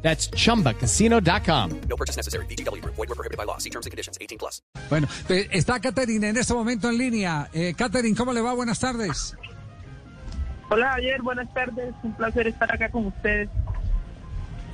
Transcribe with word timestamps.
That's 0.00 0.30
chumbacasino.com. 0.30 1.80
No 1.88 1.96
purchase 1.96 2.16
necessary. 2.16 2.46
BGW. 2.46 2.82
Void 2.84 3.08
were 3.08 3.14
prohibited 3.14 3.36
by 3.36 3.44
law. 3.44 3.58
See 3.58 3.70
terms 3.70 3.86
and 3.86 3.90
conditions. 3.90 4.16
18 4.20 4.38
plus. 4.38 4.62
Bueno, 4.88 5.08
está 5.28 5.80
Catherine 5.80 6.28
en 6.28 6.36
este 6.36 6.54
momento 6.54 6.88
en 6.88 6.98
línea. 6.98 7.48
Eh, 7.52 7.74
Catherine, 7.76 8.16
¿cómo 8.16 8.32
le 8.32 8.40
va? 8.40 8.54
Buenas 8.54 8.78
tardes. 8.78 9.36
Hola 10.70 10.90
Javier, 10.92 11.22
buenas 11.22 11.52
tardes. 11.54 11.94
Un 12.02 12.14
placer 12.14 12.46
estar 12.46 12.72
acá 12.72 12.90
con 12.90 13.06
ustedes. 13.06 13.48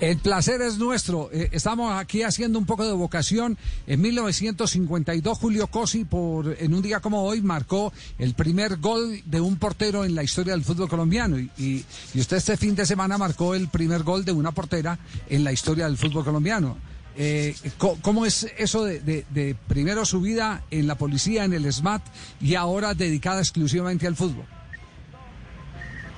El 0.04 0.18
placer 0.18 0.60
es 0.60 0.76
nuestro. 0.76 1.30
Eh, 1.32 1.48
estamos 1.52 1.90
aquí 1.98 2.22
haciendo 2.24 2.58
un 2.58 2.66
poco 2.66 2.84
de 2.86 2.92
vocación. 2.92 3.56
En 3.86 4.02
1952, 4.02 5.38
Julio 5.38 5.66
Cosi, 5.68 6.04
por, 6.04 6.54
en 6.60 6.74
un 6.74 6.82
día 6.82 7.00
como 7.00 7.22
hoy, 7.22 7.40
marcó 7.40 7.90
el 8.18 8.34
primer 8.34 8.77
gol 8.77 9.22
de 9.24 9.40
un 9.40 9.56
portero 9.56 10.04
en 10.04 10.14
la 10.14 10.22
historia 10.22 10.52
del 10.52 10.62
fútbol 10.62 10.90
colombiano. 10.90 11.38
Y, 11.38 11.86
usted 12.14 12.36
este 12.36 12.58
fin 12.58 12.74
de 12.74 12.84
semana 12.84 13.16
marcó 13.16 13.54
el 13.54 13.68
primer 13.68 14.02
gol 14.02 14.27
de 14.27 14.32
una 14.32 14.52
portera 14.52 14.98
en 15.30 15.42
la 15.42 15.52
historia 15.52 15.86
del 15.86 15.96
fútbol 15.96 16.22
colombiano. 16.22 16.77
Eh, 17.16 17.55
¿Cómo 18.02 18.27
es 18.27 18.46
eso 18.58 18.84
de- 18.84 19.00
de 19.00 19.56
primero 19.68 20.05
su 20.05 20.20
vida 20.20 20.64
en 20.70 20.86
la 20.86 20.98
policía, 20.98 21.44
en 21.46 21.55
el 21.55 21.72
SMAT, 21.72 22.02
y 22.42 22.56
ahora 22.56 22.92
dedicada 22.92 23.41
exclusivamente 23.41 24.06
al 24.06 24.16
fútbol? 24.16 24.44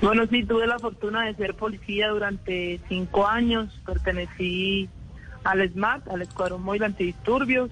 Bueno, 0.01 0.27
sí, 0.27 0.45
tuve 0.45 0.67
la 0.67 0.79
fortuna 0.79 1.25
de 1.25 1.35
ser 1.35 1.55
policía 1.55 2.09
durante 2.09 2.81
cinco 2.89 3.27
años. 3.27 3.81
Pertenecí 3.87 4.89
al 5.43 5.69
SMAT, 5.71 6.09
al 6.09 6.23
Escuadrón 6.23 6.63
Móvil 6.63 6.85
Antidisturbios. 6.85 7.71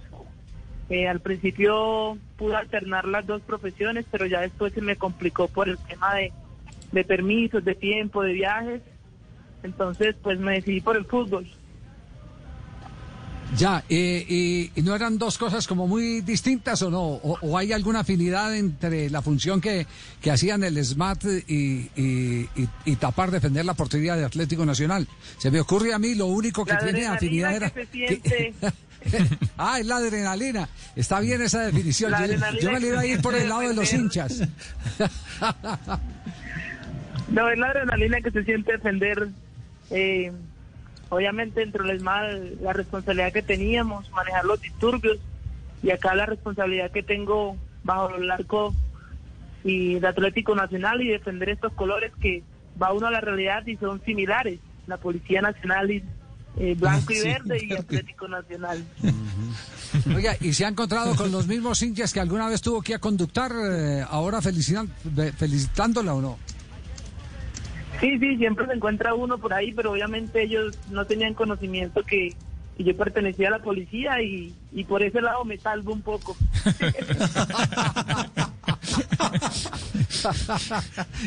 Eh, 0.88 1.08
al 1.08 1.20
principio 1.20 2.18
pude 2.36 2.56
alternar 2.56 3.06
las 3.06 3.26
dos 3.26 3.42
profesiones, 3.42 4.06
pero 4.10 4.26
ya 4.26 4.40
después 4.40 4.72
se 4.72 4.82
me 4.82 4.96
complicó 4.96 5.48
por 5.48 5.68
el 5.68 5.78
tema 5.78 6.14
de, 6.14 6.32
de 6.92 7.04
permisos, 7.04 7.64
de 7.64 7.74
tiempo, 7.74 8.22
de 8.22 8.32
viajes. 8.32 8.82
Entonces, 9.62 10.14
pues 10.22 10.38
me 10.38 10.54
decidí 10.54 10.80
por 10.80 10.96
el 10.96 11.04
fútbol. 11.04 11.46
Ya, 13.56 13.84
eh, 13.88 14.24
y, 14.28 14.70
y 14.74 14.82
no 14.82 14.94
eran 14.96 15.16
dos 15.16 15.38
cosas 15.38 15.66
como 15.66 15.86
muy 15.86 16.20
distintas 16.22 16.82
o 16.82 16.90
no? 16.90 17.02
¿O, 17.02 17.38
o 17.40 17.56
hay 17.58 17.72
alguna 17.72 18.00
afinidad 18.00 18.54
entre 18.56 19.10
la 19.10 19.22
función 19.22 19.60
que, 19.60 19.86
que 20.20 20.30
hacían 20.30 20.64
el 20.64 20.82
SMAT 20.84 21.24
y, 21.46 21.90
y- 21.94 22.48
y- 22.56 22.68
y 22.84 22.96
tapar, 22.96 23.30
defender 23.30 23.64
la 23.64 23.74
portería 23.74 24.16
de 24.16 24.24
Atlético 24.24 24.64
Nacional? 24.66 25.06
Se 25.38 25.50
me 25.50 25.60
ocurre 25.60 25.94
a 25.94 25.98
mí, 25.98 26.14
lo 26.14 26.26
único 26.26 26.64
que 26.64 26.72
La 26.72 26.78
tiene 26.80 27.06
afinidad 27.06 27.54
era... 27.54 27.70
que 27.70 27.86
se 27.86 27.92
siente. 27.92 28.54
ah, 29.58 29.78
es 29.78 29.86
la 29.86 29.96
adrenalina. 29.98 30.68
Está 30.96 31.20
bien 31.20 31.40
esa 31.42 31.60
definición. 31.66 32.10
La 32.10 32.26
Yo, 32.60 32.72
me 32.72 32.80
le 32.80 32.88
iba 32.88 33.00
a 33.00 33.06
ir 33.06 33.20
por 33.20 33.34
el 33.34 33.48
lado 33.48 33.60
de 33.60 33.74
los 33.74 33.92
hinchas. 33.92 34.40
No, 37.28 37.48
es 37.50 37.58
la 37.58 37.66
adrenalina 37.68 38.20
que 38.20 38.30
se 38.30 38.44
siente 38.44 38.72
defender. 38.72 39.28
eh, 39.90 40.32
obviamente, 41.14 41.60
dentro 41.60 41.84
del 41.86 42.00
mal, 42.00 42.56
la 42.60 42.72
responsabilidad 42.72 43.32
que 43.32 43.42
teníamos, 43.42 44.10
manejar 44.10 44.44
los 44.44 44.60
disturbios, 44.60 45.18
y 45.82 45.90
acá 45.90 46.14
la 46.14 46.26
responsabilidad 46.26 46.90
que 46.90 47.02
tengo 47.02 47.56
bajo 47.82 48.14
el 48.16 48.30
arco 48.30 48.74
y 49.62 49.98
de 49.98 50.06
Atlético 50.06 50.54
Nacional 50.54 51.02
y 51.02 51.08
defender 51.08 51.48
estos 51.50 51.72
colores 51.74 52.12
que 52.20 52.42
va 52.82 52.92
uno 52.92 53.06
a 53.06 53.10
la 53.10 53.20
realidad 53.20 53.66
y 53.66 53.76
son 53.76 54.02
similares. 54.04 54.58
La 54.86 54.96
Policía 54.98 55.40
Nacional 55.40 55.90
y 55.90 56.02
eh, 56.58 56.74
blanco 56.78 57.12
y 57.12 57.16
Sí, 57.20 57.22
verde 57.28 57.58
y 57.62 57.68
claro 57.68 57.86
que- 57.86 57.96
Atlético 57.96 58.28
Nacional. 58.28 58.84
Oiga, 60.14 60.36
¿y 60.40 60.52
se 60.52 60.64
ha 60.64 60.68
encontrado 60.68 61.14
con 61.14 61.30
los 61.30 61.46
mismos 61.46 61.80
hinchas 61.82 62.12
que 62.12 62.20
alguna 62.20 62.48
vez 62.48 62.60
tuvo 62.62 62.82
que 62.82 62.94
a 62.94 62.98
conductar, 62.98 63.52
eh, 63.52 64.04
ahora 64.08 64.40
felicitándola 64.42 66.14
o 66.14 66.20
no? 66.20 66.38
Sí, 68.00 68.18
sí, 68.18 68.36
siempre 68.36 68.66
se 68.66 68.72
encuentra 68.72 69.14
uno 69.14 69.38
por 69.38 69.54
ahí, 69.54 69.72
pero 69.72 69.92
obviamente 69.92 70.42
ellos 70.42 70.76
no 70.90 71.06
tenían 71.06 71.34
conocimiento 71.34 72.02
que, 72.02 72.34
yo 72.76 72.96
pertenecía 72.96 73.48
a 73.48 73.52
la 73.52 73.60
policía 73.60 74.20
y, 74.20 74.52
y 74.72 74.84
por 74.84 75.02
ese 75.02 75.20
lado 75.20 75.44
me 75.44 75.56
salvo 75.58 75.92
un 75.92 76.02
poco. 76.02 76.36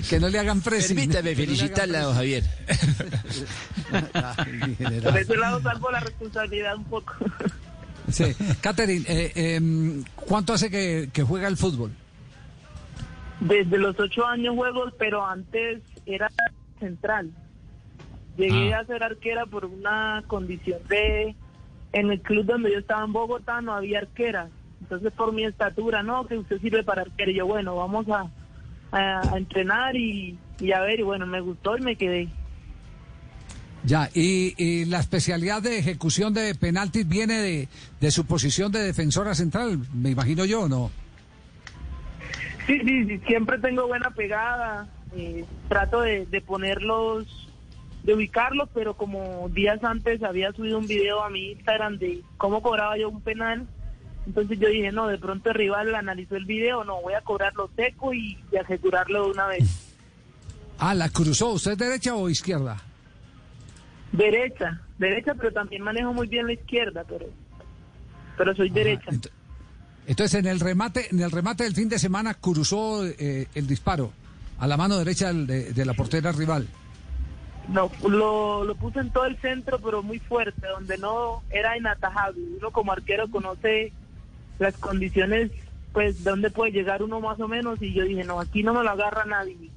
que 0.09 0.19
no 0.19 0.29
le 0.29 0.39
hagan 0.39 0.61
presión. 0.61 0.97
Permítame 0.97 1.35
felicitarla, 1.35 2.01
don 2.01 2.15
Javier. 2.15 2.43
Por 5.03 5.17
ese 5.17 5.37
lado 5.37 5.61
salvo 5.61 5.91
la 5.91 5.99
responsabilidad 5.99 6.75
un 6.75 6.85
poco. 6.85 7.13
Sí. 8.11 8.35
Catherine, 8.61 9.05
eh, 9.07 9.31
em, 9.35 10.03
¿cuánto 10.15 10.53
hace 10.53 10.69
que, 10.69 11.09
que 11.13 11.23
juega 11.23 11.47
el 11.47 11.57
fútbol? 11.57 11.91
Desde 13.39 13.77
los 13.77 13.99
ocho 13.99 14.25
años 14.25 14.55
juego, 14.55 14.85
pero 14.97 15.25
antes 15.25 15.81
era 16.07 16.31
central. 16.79 17.31
Llegué 18.37 18.73
a 18.73 18.85
ser 18.85 19.03
arquera 19.03 19.45
por 19.45 19.65
una 19.65 20.23
condición 20.27 20.79
de... 20.89 21.35
En 21.93 22.11
el 22.11 22.21
club 22.21 22.45
donde 22.45 22.71
yo 22.71 22.79
estaba 22.79 23.05
en 23.05 23.13
Bogotá 23.13 23.61
no 23.61 23.73
había 23.73 23.99
arquera. 23.99 24.49
Entonces 24.81 25.11
por 25.13 25.33
mi 25.33 25.45
estatura, 25.45 26.03
no, 26.03 26.27
que 26.27 26.37
usted 26.37 26.59
sirve 26.59 26.83
para 26.83 27.03
arquera. 27.03 27.31
Y 27.31 27.35
yo, 27.35 27.47
bueno, 27.47 27.75
vamos 27.75 28.07
a, 28.09 28.29
a, 28.91 29.33
a 29.33 29.37
entrenar 29.37 29.95
y, 29.95 30.37
y 30.59 30.71
a 30.73 30.81
ver. 30.81 30.99
Y 30.99 31.03
bueno, 31.03 31.25
me 31.25 31.39
gustó 31.39 31.77
y 31.77 31.81
me 31.81 31.95
quedé. 31.95 32.27
Ya, 33.83 34.09
y, 34.13 34.53
y 34.57 34.85
la 34.85 34.99
especialidad 34.99 35.61
de 35.61 35.79
ejecución 35.79 36.33
de 36.33 36.53
penaltis 36.55 37.07
viene 37.07 37.35
de, 37.35 37.69
de 38.01 38.11
su 38.11 38.25
posición 38.25 38.71
de 38.71 38.79
defensora 38.79 39.33
central, 39.33 39.79
me 39.93 40.09
imagino 40.09 40.43
yo, 40.43 40.63
¿o 40.63 40.67
¿no? 40.67 40.91
Sí, 42.65 42.77
sí, 42.83 43.05
sí, 43.05 43.17
siempre 43.25 43.57
tengo 43.59 43.87
buena 43.87 44.09
pegada. 44.11 44.89
Eh, 45.15 45.45
trato 45.69 46.01
de, 46.01 46.25
de 46.25 46.41
ponerlos, 46.41 47.25
de 48.03 48.13
ubicarlos, 48.13 48.69
pero 48.73 48.95
como 48.95 49.49
días 49.49 49.83
antes 49.83 50.23
había 50.23 50.51
subido 50.53 50.77
un 50.77 50.87
video 50.87 51.23
a 51.23 51.29
mi 51.29 51.51
Instagram 51.51 51.97
de 51.97 52.21
cómo 52.37 52.61
cobraba 52.61 52.97
yo 52.97 53.09
un 53.09 53.21
penal. 53.21 53.67
Entonces 54.25 54.59
yo 54.59 54.67
dije, 54.69 54.91
no, 54.91 55.07
de 55.07 55.17
pronto 55.17 55.49
el 55.49 55.55
rival 55.55 55.95
analizó 55.95 56.35
el 56.35 56.45
video, 56.45 56.83
no, 56.83 57.01
voy 57.01 57.13
a 57.13 57.21
cobrarlo 57.21 57.69
seco 57.75 58.13
y, 58.13 58.37
y 58.51 58.57
asegurarlo 58.57 59.25
de 59.25 59.31
una 59.31 59.47
vez. 59.47 59.95
Ah, 60.79 60.93
la 60.93 61.09
cruzó, 61.09 61.51
¿usted 61.51 61.71
es 61.71 61.77
derecha 61.77 62.13
o 62.15 62.29
izquierda? 62.29 62.77
Derecha, 64.11 64.81
derecha, 64.97 65.33
pero 65.35 65.51
también 65.51 65.81
manejo 65.81 66.13
muy 66.13 66.27
bien 66.27 66.47
la 66.47 66.53
izquierda, 66.53 67.03
pero, 67.07 67.25
pero 68.37 68.55
soy 68.55 68.69
derecha. 68.69 69.11
Ent- 69.11 69.29
Entonces, 70.07 70.39
en 70.39 70.45
el 70.47 70.59
remate, 70.59 71.07
en 71.11 71.19
el 71.19 71.31
remate 71.31 71.63
del 71.63 71.73
fin 71.75 71.89
de 71.89 71.99
semana 71.99 72.33
cruzó 72.35 73.05
eh, 73.05 73.47
el 73.55 73.67
disparo 73.67 74.11
a 74.59 74.67
la 74.67 74.77
mano 74.77 74.97
derecha 74.97 75.31
de, 75.31 75.85
la 75.85 75.93
portera 75.93 76.31
rival. 76.31 76.67
No, 77.67 77.91
lo, 78.07 78.63
lo 78.63 78.75
puse 78.75 78.99
en 78.99 79.09
todo 79.11 79.25
el 79.25 79.37
centro, 79.37 79.79
pero 79.79 80.01
muy 80.01 80.19
fuerte, 80.19 80.67
donde 80.67 80.97
no 80.97 81.43
era 81.49 81.77
inatajable. 81.77 82.41
Uno 82.57 82.71
como 82.71 82.91
arquero 82.91 83.29
conoce 83.29 83.91
las 84.57 84.75
condiciones, 84.77 85.51
pues, 85.91 86.23
de 86.23 86.31
dónde 86.31 86.49
puede 86.49 86.71
llegar 86.71 87.03
uno 87.03 87.19
más 87.19 87.39
o 87.39 87.47
menos, 87.47 87.81
y 87.81 87.93
yo 87.93 88.03
dije, 88.03 88.23
no, 88.23 88.39
aquí 88.39 88.63
no 88.63 88.73
me 88.73 88.83
lo 88.83 88.91
agarra 88.91 89.25
nadie. 89.25 89.69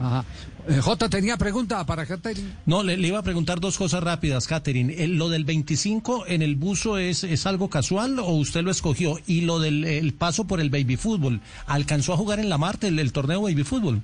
Ajá. 0.00 0.24
Eh, 0.68 0.80
J 0.80 1.08
tenía 1.08 1.36
pregunta 1.36 1.84
para 1.86 2.04
Catherine. 2.06 2.50
No, 2.66 2.82
le, 2.82 2.96
le 2.96 3.08
iba 3.08 3.18
a 3.18 3.22
preguntar 3.22 3.60
dos 3.60 3.76
cosas 3.78 4.02
rápidas, 4.02 4.46
Catherine. 4.46 4.92
El- 5.04 5.16
¿Lo 5.18 5.28
del 5.28 5.44
25 5.44 6.24
en 6.26 6.42
el 6.42 6.56
buzo 6.56 6.98
es, 6.98 7.22
es 7.22 7.46
algo 7.46 7.68
casual 7.70 8.18
o 8.18 8.30
usted 8.30 8.62
lo 8.62 8.70
escogió? 8.70 9.18
Y 9.26 9.42
lo 9.42 9.58
del 9.60 9.84
el 9.84 10.12
paso 10.14 10.46
por 10.46 10.60
el 10.60 10.70
baby 10.70 10.96
fútbol, 10.96 11.40
¿alcanzó 11.66 12.12
a 12.12 12.16
jugar 12.16 12.40
en 12.40 12.48
la 12.48 12.58
Marte 12.58 12.88
el, 12.88 12.98
el 12.98 13.12
torneo 13.12 13.42
baby 13.42 13.62
fútbol? 13.62 14.02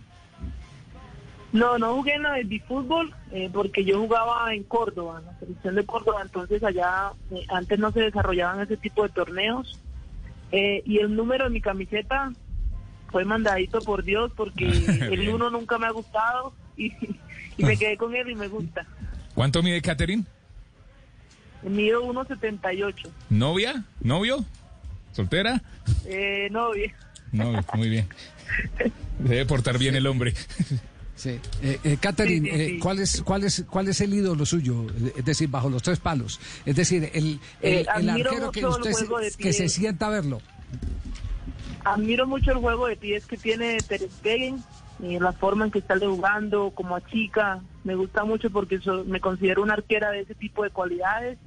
No, 1.52 1.78
no 1.78 1.96
jugué 1.96 2.14
en 2.14 2.22
la 2.22 2.34
de 2.34 2.60
fútbol 2.60 3.12
eh, 3.32 3.50
porque 3.52 3.84
yo 3.84 3.98
jugaba 4.00 4.54
en 4.54 4.62
Córdoba, 4.62 5.18
en 5.18 5.26
la 5.26 5.38
selección 5.40 5.74
de 5.74 5.84
Córdoba, 5.84 6.20
entonces 6.22 6.62
allá 6.62 7.10
eh, 7.32 7.44
antes 7.48 7.76
no 7.80 7.90
se 7.90 8.00
desarrollaban 8.02 8.60
ese 8.60 8.76
tipo 8.76 9.02
de 9.02 9.08
torneos. 9.08 9.80
Eh, 10.52 10.82
y 10.86 10.98
el 10.98 11.14
número 11.16 11.44
de 11.44 11.50
mi 11.50 11.60
camiseta 11.60 12.32
fue 13.10 13.24
mandadito 13.24 13.80
por 13.80 14.02
Dios 14.04 14.32
porque 14.36 14.66
el 15.10 15.28
uno 15.28 15.50
nunca 15.50 15.78
me 15.78 15.86
ha 15.86 15.90
gustado 15.90 16.54
y, 16.76 16.92
y 17.56 17.64
me 17.64 17.76
quedé 17.76 17.96
con 17.96 18.14
él 18.14 18.30
y 18.30 18.34
me 18.34 18.48
gusta. 18.48 18.86
¿Cuánto 19.34 19.62
mide 19.62 19.80
Catherine? 19.82 20.24
Mido 21.62 22.02
1.78. 22.04 22.94
¿Novia? 23.30 23.84
¿Novio? 24.00 24.44
¿Soltera? 25.12 25.62
Eh, 26.06 26.48
no, 26.50 26.72
bien. 26.72 26.92
No, 27.32 27.52
muy 27.74 27.88
bien. 27.90 28.08
Debe 29.18 29.44
portar 29.46 29.78
bien 29.78 29.94
el 29.94 30.06
hombre. 30.06 30.34
Sí. 31.16 31.38
Eh, 31.62 31.78
eh, 31.84 31.98
Catherine, 32.00 32.48
Sí, 32.50 32.56
sí, 32.56 32.62
eh. 32.62 32.78
¿cuál, 32.80 32.98
es, 33.00 33.20
cuál, 33.22 33.44
es, 33.44 33.64
¿cuál 33.68 33.88
es 33.88 34.00
el 34.00 34.14
ídolo 34.14 34.46
suyo? 34.46 34.86
Es 35.16 35.24
decir, 35.24 35.48
bajo 35.50 35.68
los 35.68 35.82
tres 35.82 35.98
palos. 36.00 36.40
Es 36.64 36.74
decir, 36.76 37.10
el, 37.12 37.38
el, 37.60 37.80
Eh, 37.80 37.86
el 37.98 38.08
arquero 38.08 38.50
que 38.50 38.64
usted 38.64 38.92
se- 38.92 39.36
que 39.36 39.52
se 39.52 39.68
sienta 39.68 40.06
a 40.06 40.10
verlo. 40.10 40.40
Admiro 41.84 42.26
mucho 42.26 42.52
el 42.52 42.58
juego 42.58 42.86
de 42.86 42.96
pies 42.96 43.24
que 43.26 43.36
tiene 43.38 43.82
Ter 43.82 44.08
Stegen 44.18 44.62
y 44.98 45.18
la 45.18 45.32
forma 45.32 45.64
en 45.64 45.70
que 45.70 45.78
está 45.78 45.98
jugando 45.98 46.70
como 46.72 46.94
a 46.96 47.00
chica. 47.06 47.60
Me 47.84 47.94
gusta 47.94 48.24
mucho 48.24 48.50
porque 48.50 48.78
so- 48.80 49.04
me 49.04 49.20
considero 49.20 49.62
una 49.62 49.74
arquera 49.74 50.10
de 50.10 50.20
ese 50.20 50.34
tipo 50.34 50.62
de 50.62 50.70
cualidades. 50.70 51.38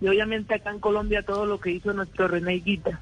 Y 0.00 0.08
obviamente 0.08 0.54
acá 0.54 0.70
en 0.70 0.80
Colombia 0.80 1.22
todo 1.22 1.46
lo 1.46 1.58
que 1.60 1.70
hizo 1.72 1.92
nuestro 1.92 2.28
René 2.28 2.54
Guita. 2.54 3.00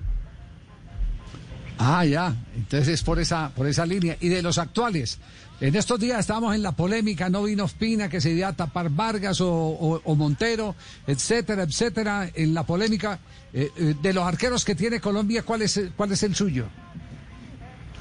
Ah, 1.84 2.04
ya. 2.04 2.32
Entonces 2.54 2.86
es 2.88 3.02
por 3.02 3.18
esa, 3.18 3.50
por 3.50 3.66
esa 3.66 3.84
línea. 3.84 4.16
Y 4.20 4.28
de 4.28 4.40
los 4.40 4.58
actuales. 4.58 5.18
En 5.60 5.74
estos 5.74 5.98
días 5.98 6.20
estábamos 6.20 6.54
en 6.54 6.62
la 6.62 6.72
polémica, 6.72 7.28
no 7.28 7.42
vino 7.42 7.64
Ospina, 7.64 8.08
que 8.08 8.20
se 8.20 8.30
iba 8.30 8.48
a 8.48 8.52
tapar 8.52 8.88
Vargas 8.90 9.40
o, 9.40 10.00
Montero, 10.16 10.76
etcétera, 11.06 11.64
etcétera. 11.64 12.28
En 12.34 12.54
la 12.54 12.64
polémica 12.64 13.18
eh, 13.52 13.70
eh, 13.76 13.94
de 14.00 14.12
los 14.12 14.24
arqueros 14.24 14.64
que 14.64 14.76
tiene 14.76 15.00
Colombia, 15.00 15.42
¿cuál 15.42 15.62
es, 15.62 15.80
cuál 15.96 16.12
es 16.12 16.22
el 16.22 16.36
suyo? 16.36 16.66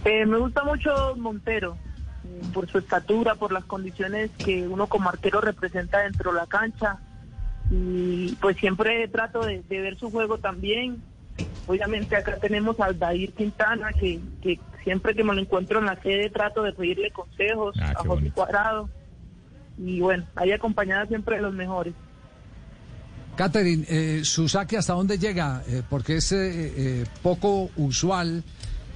Eh, 0.06 0.26
me 0.26 0.38
gusta 0.38 0.64
mucho 0.64 1.16
Montero, 1.18 1.78
eh, 2.24 2.42
por 2.54 2.68
su 2.68 2.78
estatura, 2.78 3.36
por 3.36 3.52
las 3.52 3.66
condiciones 3.66 4.30
que 4.38 4.68
uno 4.68 4.88
como 4.88 5.10
arquero 5.10 5.42
representa 5.42 6.00
dentro 6.00 6.32
de 6.34 6.38
la 6.38 6.48
cancha. 6.48 7.00
Y 7.72 8.36
pues 8.42 8.58
siempre 8.58 9.08
trato 9.08 9.42
de 9.46 9.64
ver 9.70 9.98
su 9.98 10.12
juego 10.12 10.38
también. 10.38 11.02
Obviamente 11.68 12.16
acá 12.16 12.38
tenemos 12.38 12.80
al 12.80 12.98
Dair 12.98 13.32
Quintana, 13.34 13.92
que, 13.94 14.20
que 14.42 14.60
siempre 14.84 15.14
que 15.16 15.24
me 15.24 15.34
lo 15.36 15.42
encuentro 15.42 15.80
en 15.80 15.86
la 15.86 16.02
sede 16.02 16.30
trato 16.30 16.64
de 16.64 16.74
pedirle 16.74 17.12
consejos 17.12 17.76
Ah, 17.80 17.92
a 17.92 17.96
José 17.98 18.08
bonito. 18.08 18.36
Cuadrado. 18.36 18.90
Y 19.78 20.00
bueno, 20.02 20.26
ahí 20.36 20.52
acompañada 20.52 21.06
siempre 21.08 21.38
de 21.38 21.42
los 21.44 21.54
mejores. 21.54 21.94
Catherine, 23.36 23.86
eh, 23.88 24.22
su 24.24 24.48
saque 24.50 24.78
hasta 24.78 24.94
dónde 24.94 25.18
llega, 25.18 25.64
Eh, 25.68 25.82
porque 25.90 26.18
es 26.18 26.32
eh, 26.34 26.38
eh, 26.76 27.06
poco 27.24 27.70
usual. 27.78 28.44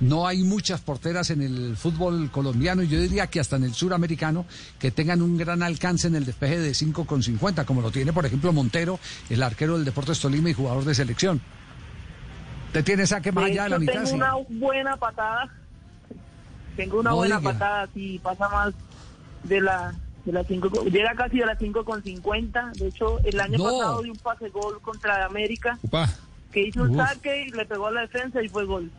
No 0.01 0.27
hay 0.27 0.43
muchas 0.43 0.81
porteras 0.81 1.29
en 1.29 1.41
el 1.41 1.77
fútbol 1.77 2.29
colombiano 2.29 2.83
y 2.83 2.89
yo 2.89 2.99
diría 2.99 3.27
que 3.27 3.39
hasta 3.39 3.55
en 3.55 3.63
el 3.63 3.73
suramericano 3.73 4.45
que 4.77 4.91
tengan 4.91 5.21
un 5.21 5.37
gran 5.37 5.63
alcance 5.63 6.09
en 6.09 6.15
el 6.15 6.25
despeje 6.25 6.59
de 6.59 6.73
5 6.73 7.05
con 7.05 7.23
50, 7.23 7.63
como 7.65 7.81
lo 7.81 7.91
tiene, 7.91 8.11
por 8.11 8.25
ejemplo, 8.25 8.51
Montero, 8.51 8.99
el 9.29 9.41
arquero 9.41 9.77
del 9.77 9.85
Deportes 9.85 10.19
Tolima 10.19 10.49
y 10.49 10.53
jugador 10.53 10.83
de 10.83 10.95
selección. 10.95 11.39
¿Usted 12.75 12.83
tiene 12.83 13.07
saque 13.07 13.31
más 13.31 13.45
De 13.45 13.51
allá 13.51 13.63
de 13.63 13.69
la 13.69 13.79
mitad? 13.79 13.93
tengo 13.93 14.05
sí? 14.07 14.13
una 14.15 14.33
buena 14.49 14.97
patada. 14.97 15.49
Tengo 16.75 16.99
una 16.99 17.11
No 17.11 17.15
buena 17.15 17.39
diga. 17.39 17.53
patada, 17.53 17.87
si 17.93 18.19
pasa 18.19 18.49
más 18.49 18.73
de 19.43 19.61
la 19.61 19.95
de 20.25 20.31
las 20.33 20.45
cinco, 20.47 20.67
llega 20.85 21.13
casi 21.15 21.41
a 21.41 21.45
las 21.45 21.57
5 21.59 21.85
con 21.85 22.03
50. 22.03 22.71
De 22.75 22.87
hecho, 22.87 23.19
el 23.23 23.39
año 23.39 23.59
No. 23.59 23.63
pasado 23.65 24.01
di 24.01 24.09
un 24.09 24.17
pase 24.17 24.49
gol 24.49 24.81
contra 24.81 25.23
América, 25.23 25.77
Upa. 25.83 26.09
que 26.51 26.63
hizo 26.67 26.81
un 26.81 26.99
Uf. 26.99 27.07
saque 27.07 27.45
y 27.45 27.51
le 27.51 27.63
pegó 27.65 27.87
a 27.87 27.91
la 27.91 28.01
defensa 28.01 28.41
y 28.41 28.49
fue 28.49 28.65
gol. 28.65 28.91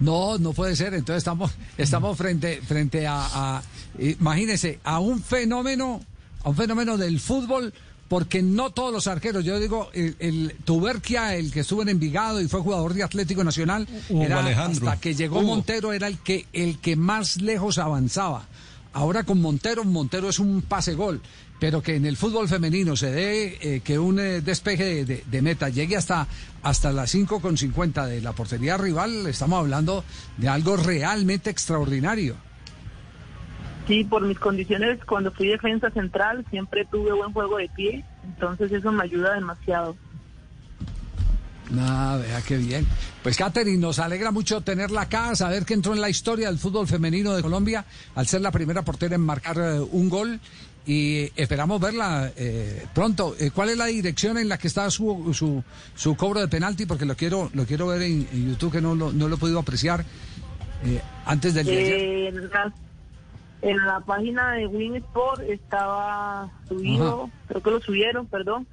No, 0.00 0.38
no 0.38 0.52
puede 0.54 0.74
ser. 0.74 0.94
Entonces 0.94 1.18
estamos, 1.18 1.52
estamos 1.76 2.16
frente, 2.18 2.60
frente 2.62 3.06
a, 3.06 3.20
a- 3.58 3.62
imagínese, 3.98 4.80
a 4.82 4.98
un 5.00 5.22
fenómeno, 5.22 6.00
a 6.42 6.48
un 6.48 6.56
fenómeno 6.56 6.96
del 6.96 7.20
fútbol, 7.20 7.72
porque 8.08 8.42
no 8.42 8.70
todos 8.70 8.92
los 8.92 9.06
arqueros, 9.06 9.44
yo 9.44 9.60
digo, 9.60 9.90
el, 9.92 10.16
el 10.18 10.56
Tuberquia, 10.64 11.36
el 11.36 11.52
que 11.52 11.60
estuvo 11.60 11.82
en 11.82 11.90
Envigado 11.90 12.40
y 12.40 12.48
fue 12.48 12.60
jugador 12.60 12.94
de 12.94 13.02
Atlético 13.02 13.44
Nacional, 13.44 13.86
Hugo 14.08 14.22
era 14.24 14.40
Alejandro. 14.40 14.88
hasta 14.88 15.00
que 15.00 15.14
llegó 15.14 15.40
Hugo. 15.40 15.48
Montero 15.56 15.92
era 15.92 16.06
el 16.08 16.18
que, 16.18 16.46
el 16.52 16.78
que 16.78 16.96
más 16.96 17.40
lejos 17.42 17.78
avanzaba. 17.78 18.46
Ahora 18.94 19.24
con 19.24 19.40
Montero, 19.42 19.84
Montero 19.84 20.28
es 20.30 20.38
un 20.38 20.62
pase 20.62 20.94
gol, 20.94 21.20
pero 21.60 21.82
que 21.82 21.96
en 21.96 22.06
el 22.06 22.16
fútbol 22.16 22.48
femenino 22.48 22.96
se 22.96 23.10
dé 23.10 23.58
eh, 23.60 23.80
que 23.84 23.98
un 23.98 24.18
eh, 24.18 24.40
despeje 24.40 24.84
de, 24.84 25.04
de- 25.04 25.24
de 25.30 25.42
meta 25.42 25.68
llegue 25.68 25.96
hasta, 25.96 26.26
hasta 26.62 26.90
las 26.92 27.10
5 27.10 27.40
con 27.40 27.58
50 27.58 28.06
de 28.06 28.22
la 28.22 28.32
portería 28.32 28.78
rival, 28.78 29.26
estamos 29.26 29.58
hablando 29.58 30.02
de 30.38 30.48
algo 30.48 30.76
realmente 30.78 31.50
extraordinario. 31.50 32.36
Sí, 33.88 34.04
por 34.04 34.22
mis 34.22 34.38
condiciones, 34.38 35.02
cuando 35.06 35.32
fui 35.32 35.48
defensa 35.48 35.90
central, 35.90 36.44
siempre 36.50 36.84
tuve 36.84 37.10
buen 37.12 37.32
juego 37.32 37.56
de 37.56 37.70
pie, 37.74 38.04
entonces 38.22 38.70
eso 38.70 38.92
me 38.92 39.02
ayuda 39.02 39.34
demasiado. 39.34 39.96
Ah, 41.76 42.18
vea 42.20 42.42
qué 42.42 42.58
bien. 42.58 42.86
Pues 43.22 43.36
Catherine, 43.36 43.78
nos 43.78 43.98
alegra 43.98 44.30
mucho 44.30 44.60
tenerla 44.60 45.02
acá, 45.02 45.34
saber 45.34 45.64
que 45.64 45.72
entró 45.72 45.94
en 45.94 46.02
la 46.02 46.10
historia 46.10 46.48
del 46.48 46.58
fútbol 46.58 46.86
femenino 46.86 47.34
de 47.34 47.40
Colombia 47.42 47.84
al 48.14 48.26
ser 48.26 48.42
la 48.42 48.50
primera 48.50 48.82
portera 48.82 49.14
en 49.14 49.22
marcar 49.22 49.56
eh, 49.58 49.80
un 49.80 50.10
gol 50.10 50.38
y 50.86 51.30
esperamos 51.36 51.80
verla 51.80 52.30
eh, 52.36 52.86
pronto. 52.94 53.36
Eh, 53.38 53.50
¿Cuál 53.54 53.70
es 53.70 53.78
la 53.78 53.86
dirección 53.86 54.36
en 54.38 54.50
la 54.50 54.58
que 54.58 54.68
está 54.68 54.90
su, 54.90 55.32
su, 55.32 55.62
su 55.94 56.14
cobro 56.14 56.40
de 56.40 56.48
penalti? 56.48 56.84
Porque 56.86 57.04
lo 57.06 57.16
quiero 57.16 57.50
lo 57.54 57.64
quiero 57.64 57.88
ver 57.88 58.02
en, 58.02 58.28
en 58.32 58.50
YouTube 58.50 58.72
que 58.72 58.80
no 58.80 58.94
lo, 58.94 59.12
no 59.12 59.28
lo 59.28 59.36
he 59.36 59.38
podido 59.38 59.58
apreciar 59.58 60.04
eh, 60.84 61.00
antes 61.26 61.54
del 61.54 61.66
día 61.66 61.74
de 61.74 62.28
ayer. 62.28 62.87
Eh, 63.62 63.70
en, 63.70 63.76
la, 63.86 64.00
página 64.00 64.52
de 64.52 64.66
Win 64.66 64.96
Sport 64.96 65.42
estaba 65.48 66.50
subido, 66.68 67.24
Ajá. 67.24 67.32
creo 67.48 67.62
que 67.62 67.70
lo 67.70 67.80
subieron, 67.80 68.26
perdón. 68.26 68.66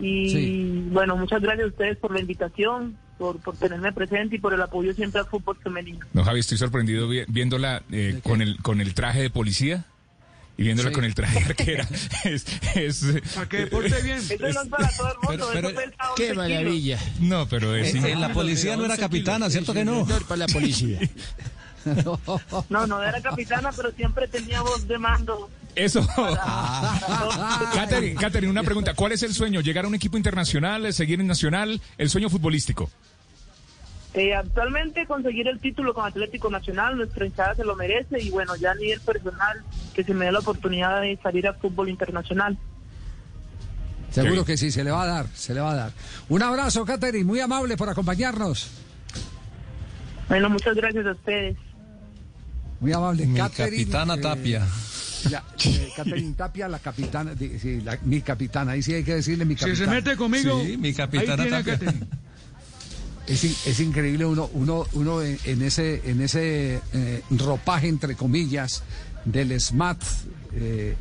Y 0.00 0.28
Sí. 0.28 0.84
bueno, 0.90 1.16
muchas 1.16 1.40
gracias 1.40 1.66
a 1.66 1.68
ustedes 1.68 1.96
por 1.98 2.12
la 2.12 2.20
invitación, 2.20 2.96
por, 3.16 3.38
por 3.40 3.56
tenerme 3.56 3.92
presente 3.92 4.36
y 4.36 4.38
por 4.40 4.52
el 4.52 4.60
apoyo 4.60 4.92
siempre 4.92 5.20
al 5.20 5.26
fútbol 5.26 5.56
femenino. 5.62 6.04
No, 6.12 6.24
Javi, 6.24 6.40
estoy 6.40 6.58
sorprendido 6.58 7.08
vi- 7.08 7.24
viéndola 7.28 7.82
eh, 7.92 8.18
con 8.24 8.42
el 8.42 8.56
con 8.60 8.80
el 8.80 8.92
traje 8.94 9.22
de 9.22 9.30
policía 9.30 9.84
y 10.56 10.64
viéndola 10.64 10.88
Sí. 10.90 10.94
con 10.96 11.04
el 11.04 11.14
traje 11.14 11.38
de 11.38 11.44
arquera. 11.50 11.88
es, 12.24 12.44
es, 12.74 13.06
Para 13.36 13.48
que 13.48 13.66
porte 13.68 14.02
bien. 14.02 14.18
Eso 14.18 14.36
no 14.40 14.48
es 14.48 14.68
para 14.68 14.88
todo 14.96 15.08
el 15.12 15.28
mundo, 15.28 15.46
pero- 15.52 15.68
eso 15.68 15.76
pesa 15.76 16.10
11 16.10 16.14
Qué 16.16 16.22
kilos. 16.30 16.36
maravilla. 16.36 16.98
no, 17.20 17.46
pero 17.48 17.76
es 17.76 17.94
En 17.94 18.20
la 18.20 18.32
policía 18.32 18.76
no 18.76 18.84
era 18.84 18.96
capitana, 18.96 19.48
¿cierto 19.48 19.72
que 19.72 19.84
no? 19.84 20.04
Para 20.28 20.38
la 20.38 20.46
policía. 20.48 20.98
No, 22.70 22.86
no 22.86 23.02
era 23.02 23.20
capitana, 23.20 23.70
pero 23.76 23.90
siempre 23.92 24.28
tenía 24.28 24.62
voz 24.62 24.86
de 24.86 24.98
mando. 24.98 25.50
eso. 25.74 26.06
Ah. 26.16 27.70
Catherine, 27.74 28.14
Catherine, 28.14 28.50
una 28.50 28.62
pregunta. 28.62 28.94
¿Cuál 28.94 29.12
es 29.12 29.22
el 29.22 29.34
sueño? 29.34 29.60
¿Llegar 29.60 29.84
a 29.84 29.88
un 29.88 29.94
equipo 29.94 30.16
internacional, 30.16 30.92
seguir 30.92 31.20
en 31.20 31.26
nacional? 31.26 31.80
El 31.98 32.10
sueño 32.10 32.28
futbolístico. 32.30 32.90
Eh, 34.14 34.32
actualmente 34.32 35.06
conseguir 35.06 35.48
el 35.48 35.58
título 35.58 35.92
con 35.92 36.06
Atlético 36.06 36.48
Nacional, 36.48 36.96
nuestra 36.96 37.26
hinchada 37.26 37.56
se 37.56 37.64
lo 37.64 37.74
merece 37.74 38.22
y 38.22 38.30
bueno, 38.30 38.54
ya 38.54 38.70
a 38.70 38.74
nivel 38.76 39.00
personal, 39.00 39.62
que 39.92 40.04
se 40.04 40.14
me 40.14 40.26
dé 40.26 40.32
la 40.32 40.38
oportunidad 40.38 41.00
de 41.00 41.18
salir 41.20 41.48
a 41.48 41.54
fútbol 41.54 41.88
internacional. 41.88 42.56
Seguro 44.10 44.44
que 44.44 44.56
sí, 44.56 44.70
se 44.70 44.84
le 44.84 44.92
va 44.92 45.02
a 45.02 45.06
dar, 45.06 45.26
se 45.34 45.52
le 45.52 45.60
va 45.60 45.72
a 45.72 45.74
dar. 45.74 45.92
Un 46.28 46.42
abrazo, 46.42 46.84
Catherine, 46.84 47.24
muy 47.24 47.40
amable 47.40 47.76
por 47.76 47.88
acompañarnos. 47.88 48.70
Bueno, 50.28 50.48
muchas 50.48 50.76
gracias 50.76 51.04
a 51.06 51.10
ustedes. 51.10 51.56
Muy 52.84 52.92
amable. 52.92 53.26
Mi 53.26 53.38
Catherine, 53.38 53.78
capitana 53.84 54.14
eh, 54.14 54.20
Tapia. 54.20 54.66
La, 55.30 55.42
eh, 55.64 55.88
Catherine 55.96 56.34
Tapia, 56.34 56.68
la 56.68 56.78
capitana, 56.80 57.34
di- 57.34 57.58
sí, 57.58 57.80
la- 57.80 57.98
mi 58.02 58.20
capitana, 58.20 58.72
ahí 58.72 58.82
sí 58.82 58.92
hay 58.92 59.02
que 59.02 59.14
decirle 59.14 59.46
mi 59.46 59.54
Si 59.54 59.60
capitana. 59.60 59.86
se 59.86 59.90
mete 59.90 60.16
conmigo, 60.18 60.62
Sí, 60.62 60.76
mi 60.76 60.92
capitana 60.92 61.42
ahí 61.44 61.48
tiene 61.48 61.62
Tapia. 61.78 61.94
Es, 63.26 63.42
es 63.66 63.80
increíble 63.80 64.26
uno, 64.26 64.50
uno, 64.52 64.84
uno 64.92 65.22
en, 65.22 65.38
en 65.46 65.62
ese, 65.62 66.02
en 66.10 66.20
ese 66.20 66.78
eh, 66.92 67.22
ropaje, 67.30 67.88
entre 67.88 68.16
comillas, 68.16 68.82
del 69.24 69.58
SMAT. 69.58 70.02
eh, 70.52 70.94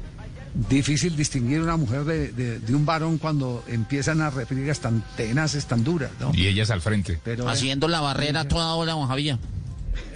difícil 0.70 1.16
distinguir 1.18 1.60
una 1.62 1.76
mujer 1.78 2.04
de, 2.06 2.32
de- 2.32 2.60
de 2.60 2.76
un 2.76 2.86
varón 2.86 3.18
cuando 3.18 3.64
empiezan 3.68 4.22
a 4.22 4.30
referir 4.30 4.72
tan 4.78 5.04
tenaces, 5.18 5.66
tan 5.66 5.84
duras, 5.84 6.12
¿no? 6.20 6.32
Y 6.34 6.46
ellas 6.48 6.70
al 6.70 6.80
frente. 6.80 7.20
Pero 7.24 7.50
eh, 7.50 7.52
Haciendo 7.52 7.88
la 7.90 8.00
barrera 8.02 8.48
toda 8.48 8.74
hora, 8.76 8.94
don 8.94 9.08
Javier. 9.08 9.38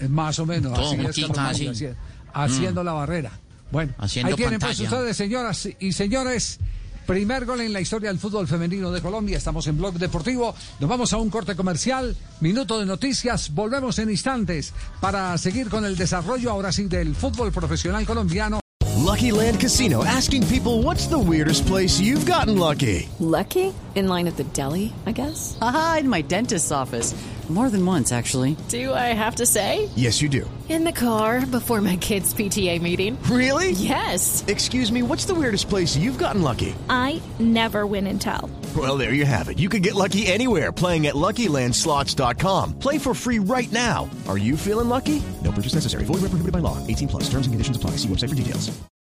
Más 0.09 0.39
o 0.39 0.45
menos 0.45 0.73
Todo 0.73 0.85
así 0.85 0.95
es, 0.95 0.97
Carlos 1.01 1.15
chica, 1.15 1.41
Mario, 1.41 1.71
así. 1.71 1.87
haciendo 2.33 2.83
la 2.83 2.93
barrera. 2.93 3.31
Bueno, 3.71 3.93
Haciendo 3.97 4.29
ahí 4.29 4.35
tienen 4.35 4.59
pues 4.59 4.77
pantalla. 4.77 4.97
ustedes, 4.97 5.17
señoras 5.17 5.67
y 5.79 5.91
señores. 5.91 6.59
Primer 7.05 7.45
gol 7.45 7.61
en 7.61 7.71
la 7.71 7.79
historia 7.79 8.09
del 8.09 8.19
fútbol 8.19 8.47
femenino 8.49 8.91
de 8.91 9.01
Colombia. 9.01 9.37
Estamos 9.37 9.65
en 9.67 9.77
Blog 9.77 9.93
Deportivo. 9.93 10.53
Nos 10.81 10.89
vamos 10.89 11.13
a 11.13 11.17
un 11.17 11.29
corte 11.29 11.55
comercial. 11.55 12.15
Minuto 12.41 12.77
de 12.79 12.85
noticias. 12.85 13.53
Volvemos 13.53 13.97
en 13.99 14.09
instantes 14.09 14.73
para 14.99 15.37
seguir 15.37 15.69
con 15.69 15.85
el 15.85 15.95
desarrollo 15.95 16.51
ahora 16.51 16.71
sí 16.73 16.83
del 16.85 17.15
fútbol 17.15 17.51
profesional 17.53 18.05
colombiano. 18.05 18.59
Lucky 18.97 19.31
Land 19.31 19.59
Casino 19.59 20.03
asking 20.03 20.43
people 20.47 20.81
what's 20.83 21.07
the 21.07 21.17
weirdest 21.17 21.65
place 21.65 21.97
you've 22.01 22.25
gotten 22.29 22.57
lucky? 22.59 23.07
Lucky? 23.19 23.73
In 23.95 24.07
line 24.09 24.27
at 24.27 24.35
the 24.35 24.43
deli, 24.53 24.91
I 25.05 25.13
guess? 25.13 25.57
Aha, 25.61 25.99
in 26.01 26.09
my 26.09 26.21
dentist's 26.21 26.71
office. 26.73 27.13
More 27.49 27.69
than 27.69 27.85
once, 27.85 28.11
actually. 28.11 28.57
Do 28.67 28.93
I 28.93 29.13
have 29.15 29.35
to 29.35 29.45
say? 29.45 29.89
Yes, 29.95 30.21
you 30.21 30.27
do. 30.27 30.49
In 30.67 30.83
the 30.83 30.91
car 30.91 31.45
before 31.45 31.79
my 31.79 31.95
kids' 31.95 32.33
PTA 32.33 32.81
meeting. 32.81 33.17
Really? 33.23 33.71
Yes. 33.71 34.43
Excuse 34.47 34.91
me, 34.91 35.01
what's 35.01 35.23
the 35.23 35.33
weirdest 35.33 35.69
place 35.69 35.95
you've 35.95 36.17
gotten 36.17 36.41
lucky? 36.41 36.75
I 36.89 37.21
never 37.39 37.85
win 37.85 38.05
and 38.07 38.19
tell. 38.19 38.49
Well, 38.75 38.97
there 38.97 39.13
you 39.13 39.23
have 39.23 39.47
it. 39.47 39.59
You 39.59 39.69
can 39.69 39.81
get 39.81 39.95
lucky 39.95 40.27
anywhere 40.27 40.73
playing 40.73 41.07
at 41.07 41.15
LuckyLandSlots.com. 41.15 42.79
Play 42.79 42.97
for 42.97 43.13
free 43.13 43.39
right 43.39 43.71
now. 43.71 44.09
Are 44.27 44.37
you 44.37 44.57
feeling 44.57 44.89
lucky? 44.89 45.23
No 45.41 45.53
purchase 45.53 45.75
necessary. 45.75 46.03
Void 46.03 46.15
where 46.15 46.31
prohibited 46.31 46.51
by 46.51 46.59
law. 46.59 46.85
18 46.85 47.07
plus. 47.07 47.23
Terms 47.29 47.47
and 47.47 47.53
conditions 47.53 47.77
apply. 47.77 47.91
See 47.91 48.09
website 48.09 48.29
for 48.29 48.35
details. 48.35 48.77